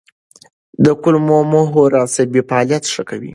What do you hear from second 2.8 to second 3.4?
ښه کوي.